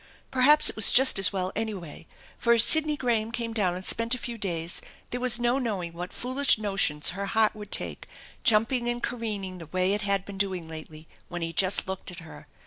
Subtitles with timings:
[0.31, 3.85] Perhaps it was just as well, any way, for if Sidney Graham came down and
[3.85, 4.81] spent a few days
[5.11, 8.07] there was no knowing what foolish notions her heart would take,
[8.43, 12.21] jumping and careening the way it had been doing lately when he just looked at
[12.21, 12.47] her.